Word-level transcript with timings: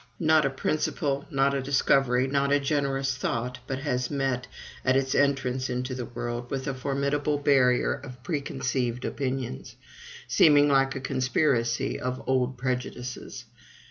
Not 0.19 0.45
a 0.45 0.49
principle, 0.49 1.27
not 1.29 1.53
a 1.53 1.61
discovery, 1.61 2.25
not 2.27 2.51
a 2.51 2.59
generous 2.59 3.15
thought 3.15 3.59
but 3.67 3.77
has 3.81 4.09
met, 4.09 4.47
at 4.83 4.95
its 4.95 5.13
entrance 5.13 5.69
into 5.69 5.93
the 5.93 6.07
world, 6.07 6.49
with 6.49 6.67
a 6.67 6.73
formidable 6.73 7.37
barrier 7.37 7.93
of 8.03 8.23
preconceived 8.23 9.05
opinions, 9.05 9.75
seeming 10.27 10.67
like 10.69 10.95
a 10.95 10.99
conspiracy 10.99 11.99
of 11.99 12.19
all 12.21 12.33
old 12.35 12.57
prejudices. 12.57 13.45